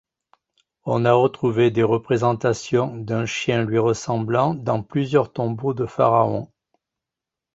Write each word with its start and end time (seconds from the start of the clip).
On 0.85 1.05
a 1.05 1.13
retrouvé 1.13 1.69
des 1.69 1.83
représentations 1.83 2.97
d'un 2.97 3.27
chien 3.27 3.63
lui 3.65 3.77
ressemblant 3.77 4.55
dans 4.55 4.81
plusieurs 4.81 5.31
tombeaux 5.31 5.75
de 5.75 5.85
pharaons. 5.85 6.49